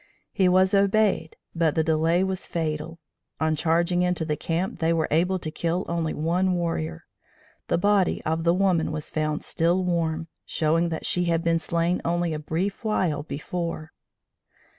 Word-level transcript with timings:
He 0.33 0.49
was 0.49 0.73
obeyed, 0.73 1.35
but 1.53 1.75
the 1.75 1.83
delay 1.83 2.23
was 2.23 2.47
fatal. 2.47 2.97
On 3.39 3.55
charging 3.55 4.01
into 4.01 4.25
the 4.25 4.35
camp 4.35 4.79
they 4.79 4.91
were 4.91 5.07
able 5.11 5.37
to 5.37 5.51
kill 5.51 5.85
only 5.87 6.11
one 6.11 6.55
warrior. 6.55 7.05
The 7.67 7.77
body 7.77 8.19
of 8.23 8.43
the 8.43 8.55
woman 8.55 8.91
was 8.91 9.11
found 9.11 9.43
still 9.43 9.83
warm, 9.83 10.27
showing 10.43 10.89
that 10.89 11.05
she 11.05 11.25
had 11.25 11.43
been 11.43 11.59
slain 11.59 12.01
only 12.03 12.33
a 12.33 12.39
brief 12.39 12.83
while 12.83 13.21
before. 13.21 13.93